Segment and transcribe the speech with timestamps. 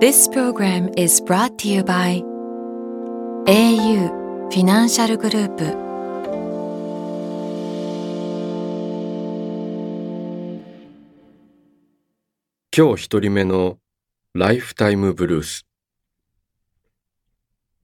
[0.00, 2.22] This program is brought to you by
[3.48, 5.64] au フィナンシャルグループ
[12.72, 13.78] 今日一人目の
[14.34, 15.66] ライフタイムブルース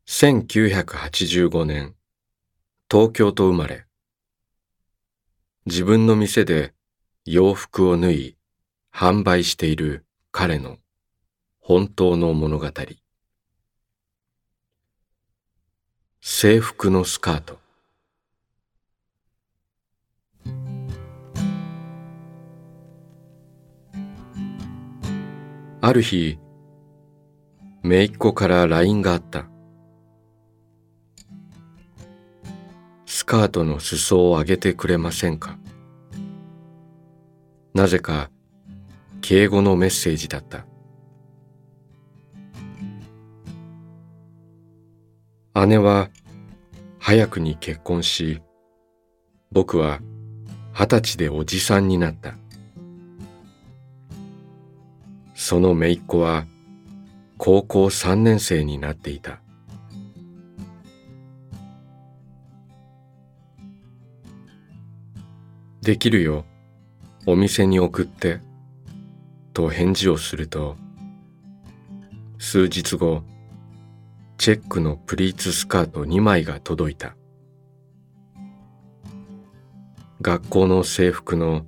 [0.07, 1.97] 1985年
[2.89, 3.87] 東京と生まれ
[5.67, 6.75] 自分の店で
[7.25, 8.37] 洋服を縫い
[8.95, 10.77] 販売している彼の
[11.67, 12.71] 本当の物語。
[16.21, 17.59] 制服のスカート。
[25.81, 26.39] ある日
[27.83, 29.47] 姪っ子から LINE があった。
[33.07, 35.57] スカートの裾を上げてくれませんか？
[37.73, 38.31] なぜか
[39.23, 40.67] 敬語のメッセージだった。
[45.55, 46.11] 姉は
[46.99, 48.43] 早くに結婚し
[49.53, 50.01] 僕は
[50.73, 52.35] 二十歳でおじさんになった。
[55.35, 56.47] その姪っ子は
[57.39, 59.41] 高校三年生になっていた。
[65.83, 66.45] できるよ
[67.27, 68.41] お店に送って
[69.53, 70.77] と返事をすると
[72.39, 73.23] 数日後
[74.45, 77.17] チェックのプリーツスカート2枚が届いた。
[80.21, 81.65] 学校の制服の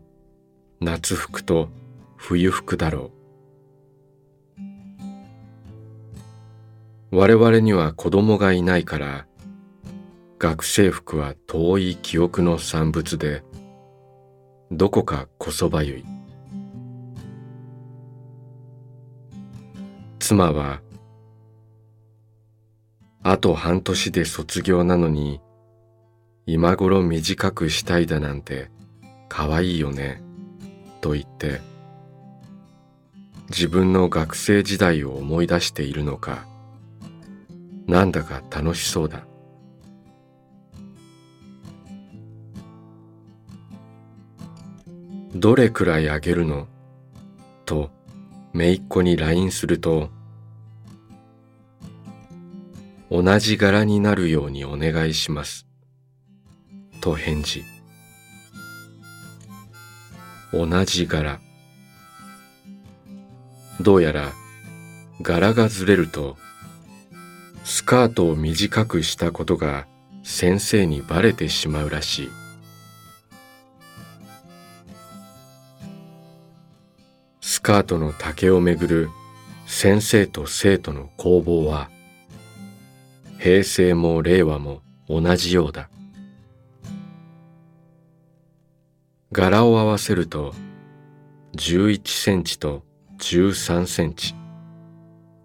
[0.81, 1.71] 夏服と
[2.19, 3.13] 冬服だろ
[7.11, 7.17] う。
[7.17, 9.27] 我々には子供がいないから
[10.39, 13.43] 学生服は遠い記憶の産物で
[14.71, 16.05] どこかこそばゆい。
[20.19, 20.83] 妻は
[23.29, 25.41] あと半年で卒業なのに
[26.47, 28.71] 今頃短くしたいだなんて
[29.29, 30.23] 可愛いよね
[31.01, 31.61] と言って
[33.49, 36.47] 自分の学生時代を思い出しているのか
[37.89, 39.27] なんだか楽しそうだ。
[45.35, 46.69] どれくらいあげるの？
[47.65, 47.91] と
[48.55, 50.11] 姪っ子に LINE すると
[53.11, 55.67] 同じ柄になるようにお願いします。
[57.01, 57.63] と返事。
[60.53, 61.41] 同じ柄。
[63.81, 64.33] どうやら
[65.23, 66.37] 柄がずれると
[67.63, 69.87] スカートを短くしたことが
[70.25, 72.31] 先生にバレてしまうらしい。
[77.41, 79.09] スカートの丈をめぐる
[79.67, 81.91] 先生と生徒の攻防は
[83.39, 85.89] 平成も令和も同じようだ。
[89.33, 90.55] 柄を合わせると
[91.57, 92.83] 11センチと
[93.19, 94.35] 13センチ。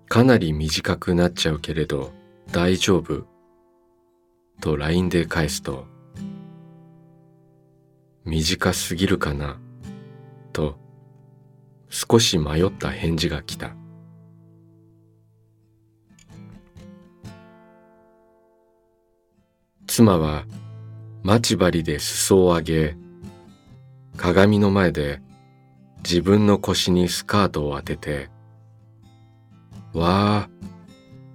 [0.07, 2.12] かなり短くなっちゃうけれど
[2.52, 3.25] 大丈夫
[4.59, 5.85] と LINE で返すと
[8.25, 9.58] 短すぎるかな
[10.52, 10.78] と
[11.90, 13.75] 少し迷った返事が来た。
[19.94, 20.46] 妻は
[21.22, 22.97] 待ち針で裾を上げ
[24.16, 25.22] 鏡の前で
[25.97, 28.29] 自分の腰にスカートを当てて
[29.93, 30.47] わ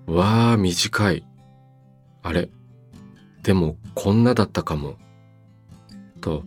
[0.06, 1.26] あわあ短い。
[2.22, 2.48] あれ？
[3.42, 4.96] でもこんなだったかも。
[6.22, 6.42] と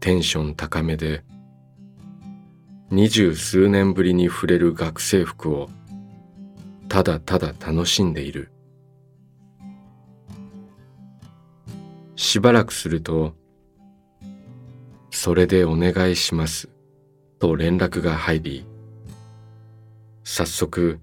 [0.00, 1.24] テンション高めで
[2.90, 5.68] 二十数年ぶりに触れる学生服を
[6.88, 8.51] ただただ楽しんでいる。
[12.22, 13.34] しばらくすると
[15.10, 16.68] 「それでお願いします」
[17.40, 18.64] と連絡が入り
[20.22, 21.00] 早速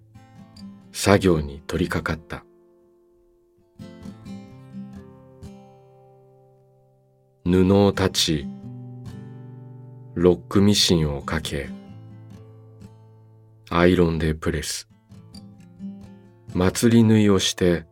[0.94, 2.46] 作業に取り掛かった。
[7.44, 8.48] 布を断ち
[10.16, 11.70] ロックミシンをかけ
[13.70, 14.88] アイロンでプレス。
[16.54, 17.86] 祭り縫いをして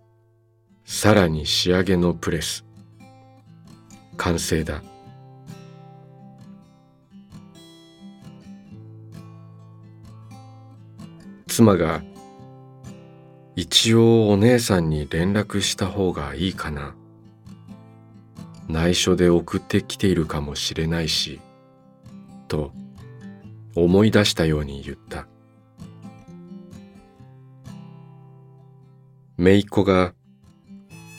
[0.86, 2.67] さらに仕上げのプレス。
[4.18, 4.82] 完成だ。
[11.48, 12.04] 妻が
[13.56, 16.94] 一応お姉さんに連絡した方がいいかな。
[18.68, 21.40] 内緒で送ってきているかもしれないし
[22.48, 22.74] と
[23.76, 25.28] 思い出したように言った。
[29.38, 30.14] 姪っ子が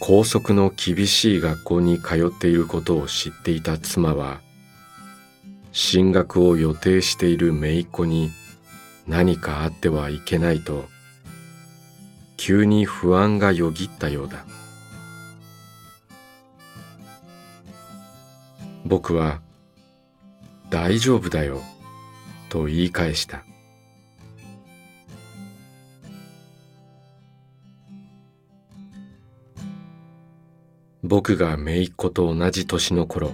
[0.01, 4.41] 校則の厳しい学校に通っていることを知っていた妻は
[5.73, 8.31] 進学を予定している姪っ子に
[9.07, 10.87] 何かあってはいけないと
[12.37, 14.47] 急に不安がよぎったようだ。
[18.85, 19.41] 僕は
[20.71, 21.61] 大丈夫だよ
[22.49, 23.45] と言い返した。
[31.09, 33.33] 僕が姪っ子と同じ年の頃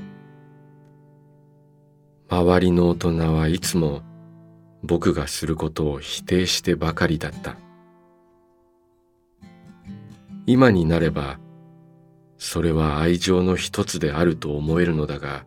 [2.28, 4.02] 周りの大人はいつも
[4.84, 7.56] 僕がすることを否定してばかりだった。
[10.46, 11.40] 今になれば
[12.38, 15.44] それは愛情の一つであると思えるのだが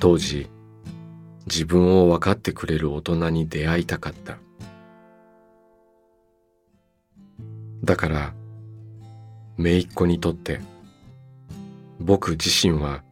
[0.00, 0.50] 当時
[1.46, 4.38] 自分を分かってくれる大人に出会いたかった。
[7.84, 8.34] だから
[9.58, 10.60] 姪っ子にとって
[11.98, 13.02] 僕自身は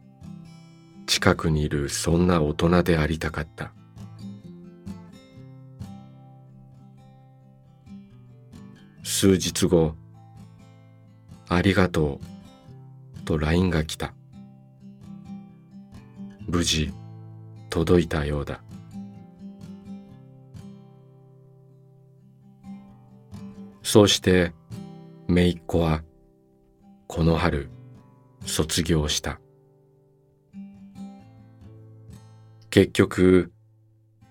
[1.07, 3.71] 近くにいるそんな大人でありたかった。
[9.03, 9.95] 数日後
[11.47, 12.19] ありがと
[13.15, 14.13] うと LINE が来た。
[16.47, 16.93] 無事
[17.69, 18.61] 届いたようだ。
[23.81, 24.53] そうして
[25.27, 26.01] 姪っ子は
[27.07, 27.69] この春
[28.45, 29.39] 卒業した。
[32.69, 33.51] 結局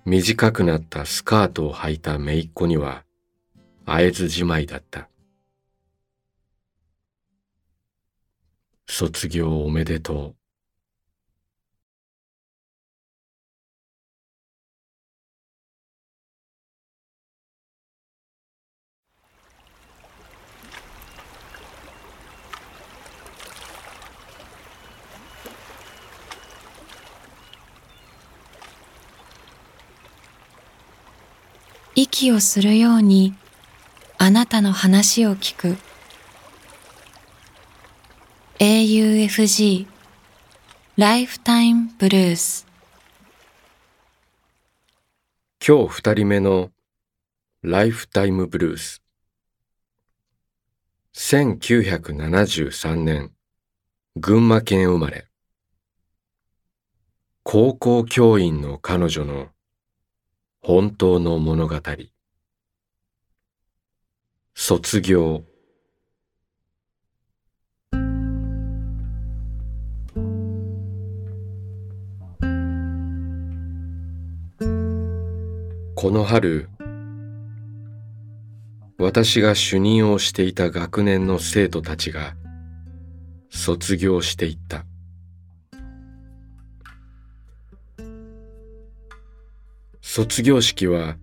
[0.05, 3.05] 短くなったスカートを履いた姪っ子には
[3.87, 5.09] 会えずじまいだった。
[8.87, 10.44] 卒業おめでとう。
[31.96, 33.35] 息をするように
[34.19, 35.76] あなたの話を聞く。
[38.58, 39.87] AUFG
[40.96, 42.67] ライフタイムブルース
[45.67, 46.70] 今日二人目の
[47.62, 49.02] ライフタイムブルース
[51.14, 53.32] 1973年
[54.17, 55.26] 群馬県生まれ。
[57.44, 59.54] 高校教員の彼女の
[60.67, 61.79] 本当の物語。
[64.55, 65.45] 卒業。
[75.95, 76.71] この春
[78.97, 82.37] 私が主任をしていた学年の生徒たちが
[83.51, 84.87] 卒業していった。
[90.17, 91.17] 卒業式は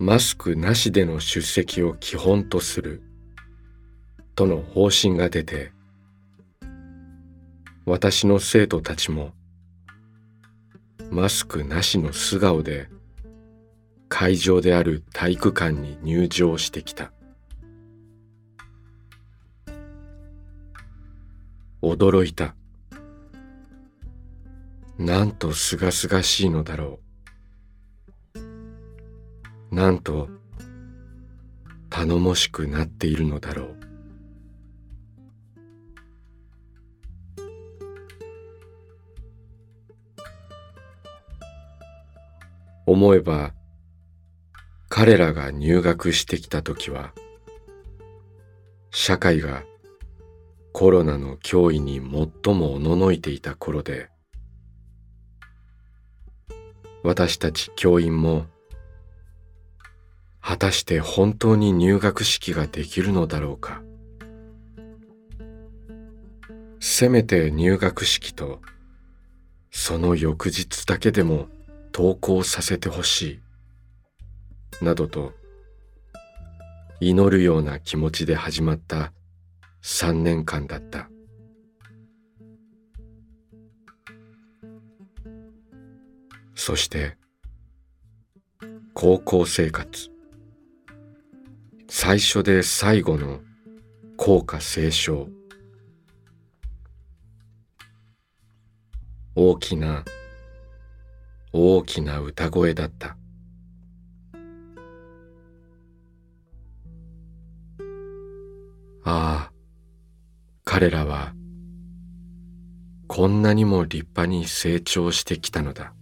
[0.00, 3.00] マスクなしでの出席を基本とする
[4.34, 5.70] との方針が出て
[7.84, 9.30] 私の生徒たちも
[11.12, 12.88] マスクなしの素顔で
[14.08, 17.12] 会場である体育館に入場してきた。
[21.82, 22.56] 驚いた。
[24.98, 27.05] なんとすがすがしいのだろう。
[29.76, 30.30] なんと
[31.90, 33.76] 頼もしくなっているのだろう。
[42.86, 43.52] 思えば
[44.88, 47.12] 彼らが入学してきた時は
[48.90, 49.64] 社会が
[50.72, 54.08] コロナの脅威に最もおののいていた頃で
[57.02, 58.46] 私たち教員も
[60.48, 63.82] 果たして本当に入学式ができるのだろうか。
[66.78, 68.60] せめて入学式と
[69.72, 71.48] その翌日だけでも
[71.92, 73.40] 登校させてほし
[74.80, 74.84] い。
[74.84, 75.32] などと
[77.00, 79.12] 祈るような気持ちで始まった
[79.82, 81.10] 三年間だった。
[86.54, 87.16] そして
[88.94, 90.15] 高校生活。
[92.08, 93.40] 最初で最後の
[94.16, 95.26] 校歌斉唱
[99.34, 100.04] 大きな
[101.52, 103.16] 大きな歌声だった。
[109.02, 109.52] ああ
[110.64, 111.32] 彼らは
[113.08, 115.92] こんなにも立派に成長してきたのだ。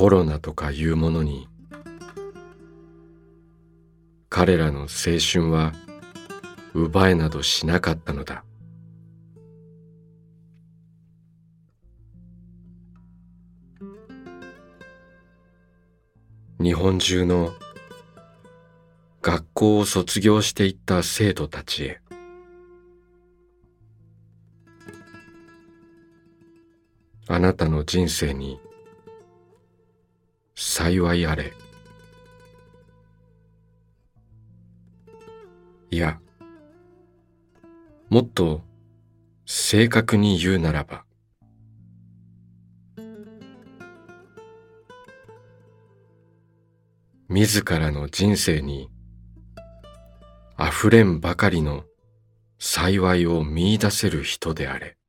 [0.00, 1.46] コロナとかいうものに
[4.30, 4.86] 彼らの青
[5.20, 5.74] 春は
[6.72, 8.42] 奪えなどしなかったのだ。
[16.62, 17.52] 日本中の
[19.20, 22.00] 学校を卒業していった生徒たちへ。
[27.28, 28.58] あなたの人生に
[30.62, 31.54] 幸いあれ
[35.90, 36.20] いや
[38.10, 38.60] もっと
[39.46, 41.06] 正確に言うならば
[47.30, 48.90] 自らの人生に
[50.58, 51.84] 溢れんばかりの
[52.58, 54.99] 幸いを見出せる人であれ。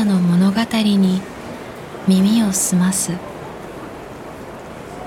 [0.00, 1.20] あなたの物語に
[2.08, 3.12] 耳を澄ます。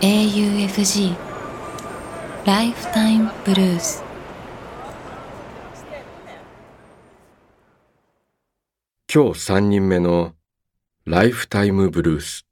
[0.02, 1.16] AUFG
[2.46, 4.04] ライフタイムブルース
[9.12, 10.36] 今日三人目の
[11.06, 12.46] ライフタイムブルース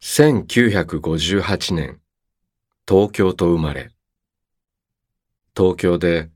[0.00, 2.00] 1958年
[2.88, 3.90] 東京と生まれ。
[5.56, 6.28] 東京で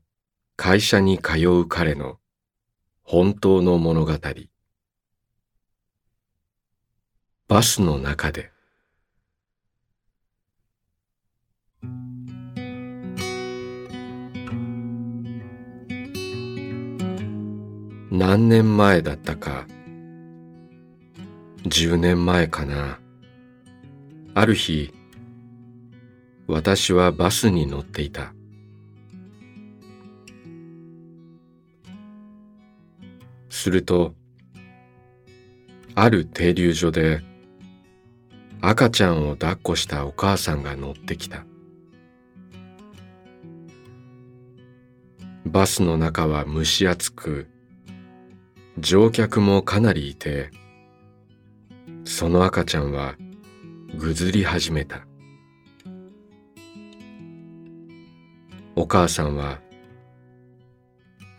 [0.55, 2.17] 会社に通う彼の
[3.09, 4.11] 本当の物語。
[7.47, 8.51] バスの中で。
[18.11, 19.65] 何年前だったか。
[21.63, 22.99] 10年前かな。
[24.35, 24.93] ある日
[26.45, 28.33] 私はバスに乗っていた。
[33.57, 34.13] すると
[35.95, 37.21] ある停留所で
[38.61, 41.43] 赤ちゃんを抱っこしたお母さんが乗ってきた。
[45.45, 47.47] バスの中は蒸し暑く
[48.77, 50.51] 乗客もかなりいて
[52.03, 53.15] その赤ちゃんは
[53.97, 55.07] ぐずり始めた。
[58.75, 59.59] お母さんは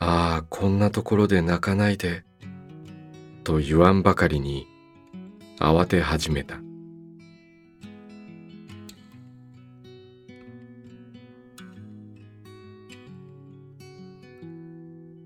[0.00, 2.24] ああ、こんなところで泣かないで、
[3.44, 4.66] と言わんばかりに
[5.58, 6.60] 慌て始めた。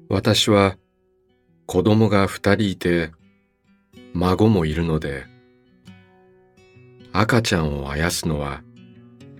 [0.08, 0.76] 私は
[1.64, 3.12] 子供が二人いて
[4.12, 5.24] 孫もいるので
[7.14, 8.62] 赤ちゃんをあやすのは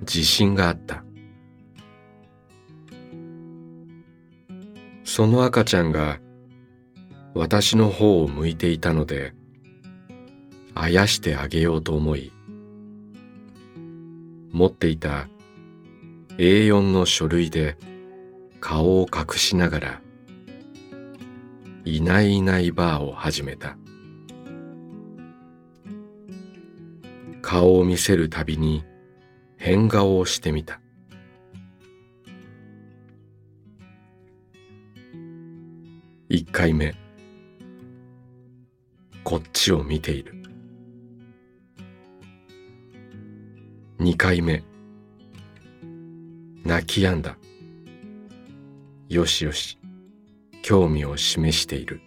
[0.00, 1.04] 自信があった。
[5.14, 6.20] その赤ちゃんが
[7.34, 9.34] 私の方を向いていたので
[10.74, 12.32] あやしてあげようと思い
[14.52, 15.28] 持っていた
[16.38, 17.76] A4 の書類で
[18.58, 20.00] 顔を隠しながら
[21.84, 23.76] いないいないバーを始めた。
[27.42, 28.82] 顔を見せるたびに
[29.58, 30.81] 変顔をしてみた。
[36.34, 36.94] 一回目。
[39.22, 40.32] こっちを見ている。
[43.98, 44.64] 二回目。
[46.64, 47.36] 泣き止んだ。
[49.10, 49.78] よしよし。
[50.62, 52.00] 興味を示している。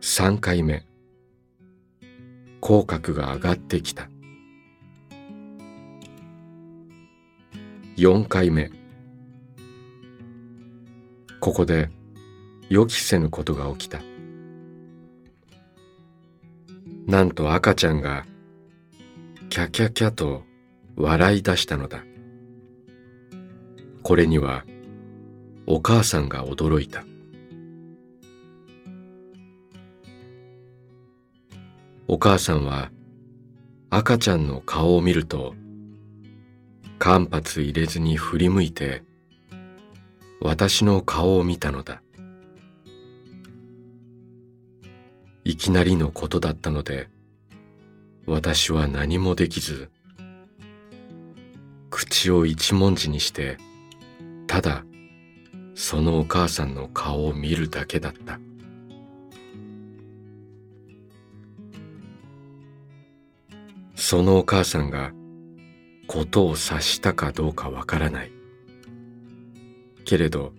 [0.00, 0.86] 三回目。
[2.60, 4.08] 口角が上がってきた。
[7.96, 8.79] 四回目。
[11.40, 11.90] ここで
[12.68, 14.00] 予期せぬことが起きた
[17.06, 18.24] なんと赤ちゃんが
[19.48, 20.44] キャキャキャと
[20.96, 22.04] 笑い出したのだ。
[24.02, 24.64] これには
[25.66, 27.04] お母さんが驚いた。
[32.06, 32.90] お母さんは
[33.88, 35.54] 赤ちゃんの顔を見ると
[36.98, 39.02] 間髪入れずに振り向いて
[40.40, 42.02] 私の顔を見たのだ。
[45.44, 47.08] いきなりのことだったので
[48.26, 49.90] 私は何もできず
[51.88, 53.56] 口を一文字にして
[54.46, 54.84] ただ
[55.74, 58.38] そのお母さんの顔を見るだけだった
[63.96, 65.12] そのお母さんが
[66.06, 68.39] ことを察したかどうかわからない
[70.10, 70.52] けれど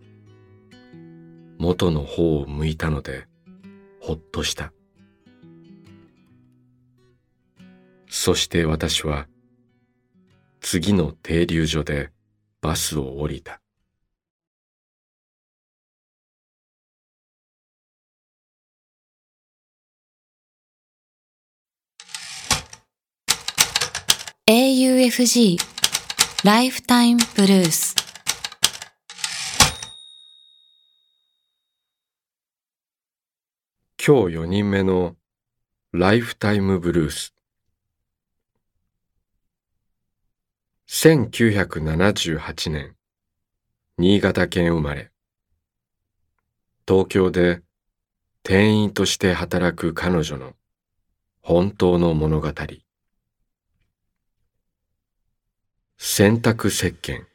[1.57, 3.25] 元の方を向いたので
[3.99, 4.71] ほっとした
[8.09, 9.27] そして私は
[10.61, 12.11] 次の停留所で
[12.61, 13.59] バスを降りた。
[24.47, 25.57] AUFG
[26.45, 28.00] ライフタイムブルース
[34.03, 35.15] 今日4人目の
[35.91, 37.35] ライフタイムブルース
[40.89, 42.95] 1978年、
[43.99, 45.11] 新潟県生まれ。
[46.87, 47.61] 東京で
[48.41, 50.53] 店員として働く彼女の
[51.43, 52.47] 本当の物語。
[55.99, 57.30] 洗濯石鹸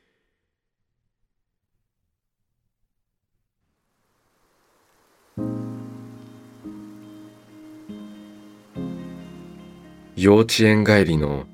[10.19, 11.45] 幼稚園帰りの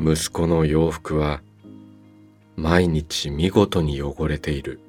[0.00, 1.40] 息子の洋服は
[2.56, 4.80] 毎日見事に汚れている。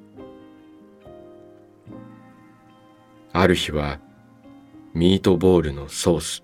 [3.32, 4.00] ある日は
[4.94, 6.42] ミートボールのソース。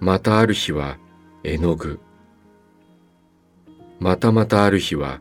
[0.00, 0.98] またある日は
[1.44, 2.00] 絵の具。
[4.00, 5.20] またまたある日は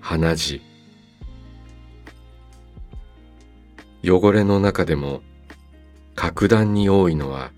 [0.00, 0.62] 鼻血。
[4.04, 5.20] 汚れの中でも
[6.14, 7.50] 格段に多いのは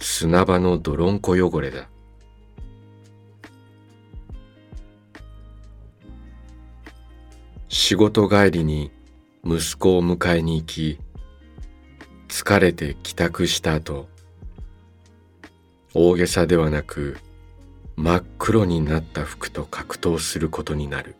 [0.00, 1.88] 砂場の泥んこ汚れだ。
[7.68, 8.90] 仕事帰りに
[9.44, 10.98] 息子を迎えに行き、
[12.28, 14.08] 疲れて帰宅した後、
[15.92, 17.18] 大げさではなく
[17.96, 21.14] 真っ黒になった服と格闘することになる。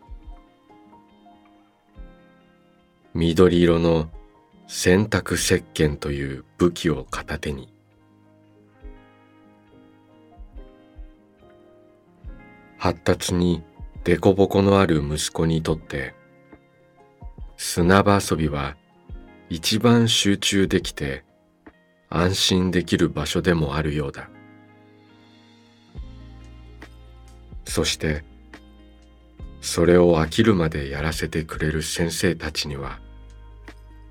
[3.12, 4.08] 緑色の
[4.68, 7.68] 洗濯石鹸という武器を片手に、
[12.80, 13.62] 発達に
[14.04, 16.14] 凸凹のある息子にとって
[17.58, 18.74] 砂場遊びは
[19.50, 21.22] 一番集中できて
[22.08, 24.30] 安心できる場所でもあるようだ。
[27.66, 28.24] そして
[29.60, 32.98] それを飽きるまでやらせてくれる先生たちには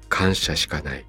[0.09, 1.07] 感謝しかない。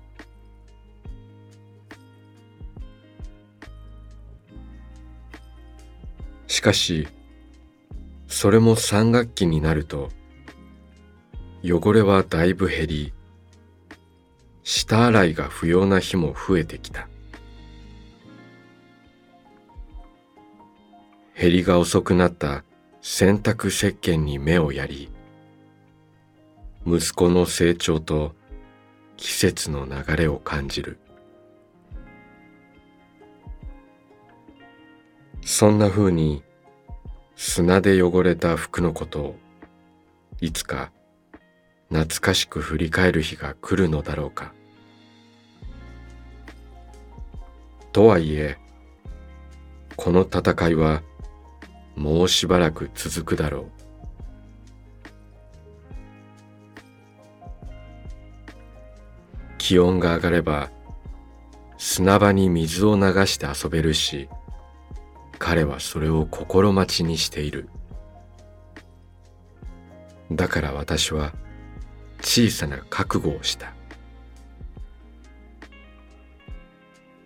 [6.47, 7.07] しかし
[8.31, 10.09] それも3学期になると
[11.63, 13.13] 汚れはだいぶ減り
[14.63, 17.09] 下洗いが不要な日も増えてきた。
[21.37, 22.65] 減りが遅くなった
[23.03, 25.11] 洗濯石鹸に目をやり
[26.87, 28.35] 息子の成長と
[29.17, 30.99] 季節の流れを感じる。
[35.43, 36.45] そんな風に
[37.43, 39.37] 砂で汚れた服のことを
[40.43, 40.93] いつか
[41.89, 44.53] 懐かしく振り返る日が来るのだろうか。
[47.93, 48.59] とはいえ
[49.97, 51.03] この戦いは
[51.97, 53.65] もうしばらく続くだろう。
[59.57, 60.71] 気温が上がれば
[61.79, 64.29] 砂場に水を流して遊べるし
[65.41, 67.71] 彼はそれを心待ちにしている。
[70.31, 71.33] だから私は
[72.21, 73.73] 小さな覚悟をした。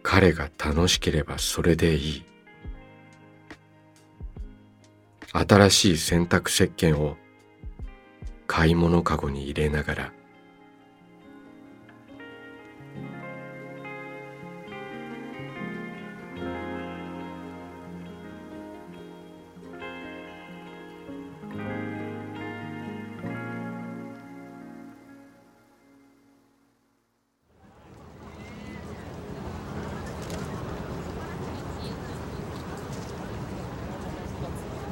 [0.04, 2.24] 彼が楽しければそれでいい。
[5.32, 7.16] 新しい洗濯石鹸を
[8.46, 10.12] 買い物かごに入れながら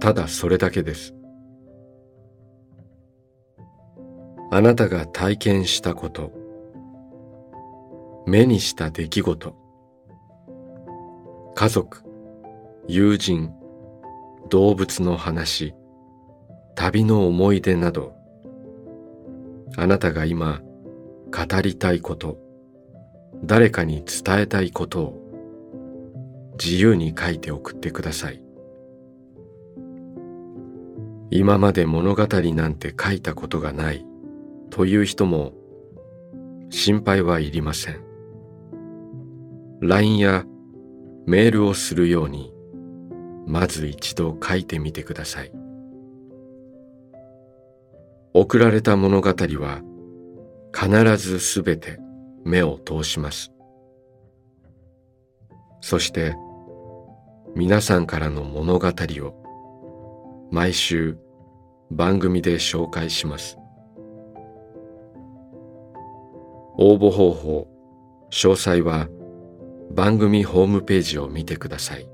[0.00, 1.14] ただそれだけです。
[4.50, 6.32] あなたが体験したこと。
[8.26, 9.56] 目にした出来事。
[11.54, 12.04] 家族
[12.86, 13.50] 友人
[14.48, 15.74] 動物の話
[16.76, 18.14] 旅の思い出など。
[19.76, 20.60] あなたが今
[21.30, 22.38] 語りたいこと。
[23.44, 26.54] 誰かに伝えたいことを。
[26.62, 28.47] 自由に書いて送ってください。
[31.30, 34.04] 今まで物語なんて書いたことがない
[34.70, 35.52] という人も
[36.70, 38.00] 心配はいりません。
[39.80, 40.44] LINE や
[41.26, 42.52] メールをするように
[43.46, 45.52] まず一度書いてみてください。
[48.34, 49.82] 送られた物語は
[50.74, 51.98] 必ずすべて
[52.44, 53.52] 目を通します。
[55.80, 56.34] そして
[57.54, 59.37] 皆さんからの物語を
[60.50, 61.18] 毎週
[61.90, 63.58] 番組で紹介します。
[66.76, 67.68] 応募方法
[68.30, 69.08] 詳細は
[69.90, 72.08] 番組ホームページを見てください。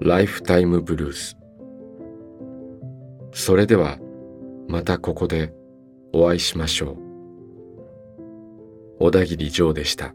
[0.00, 1.36] ライフタイムブルース。
[3.32, 3.98] それでは
[4.68, 5.52] またここで
[6.12, 6.96] お会いしましょう。
[9.00, 10.14] 小田切ジョーでした。